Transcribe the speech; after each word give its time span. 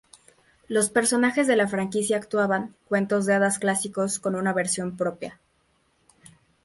Los 0.67 0.89
personajes 0.89 1.45
de 1.45 1.55
la 1.55 1.67
franquicia 1.67 2.17
"actuaban" 2.17 2.73
cuentos 2.87 3.27
de 3.27 3.35
hadas 3.35 3.59
clásicos 3.59 4.17
con 4.17 4.33
una 4.33 4.51
versión 4.51 4.97
propia. 4.97 5.39